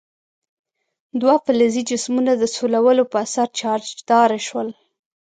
دوه 1.21 1.35
فلزي 1.45 1.81
جسمونه 1.89 2.31
د 2.37 2.43
سولولو 2.55 3.03
په 3.11 3.17
اثر 3.25 3.47
چارجداره 3.61 4.39
شول. 4.47 4.67